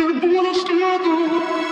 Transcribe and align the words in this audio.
It 0.00 0.22
to 0.64 0.78
todo. 0.78 1.67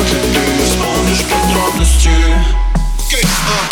Ты 0.00 0.64
вспомнишь 0.64 1.24
подробности 1.24 2.10
okay. 3.12 3.69